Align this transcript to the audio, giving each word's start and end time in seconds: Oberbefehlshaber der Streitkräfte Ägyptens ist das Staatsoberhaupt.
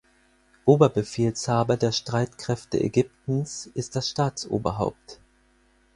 Oberbefehlshaber 0.65 1.77
der 1.77 1.91
Streitkräfte 1.91 2.79
Ägyptens 2.81 3.67
ist 3.75 3.95
das 3.95 4.09
Staatsoberhaupt. 4.09 5.19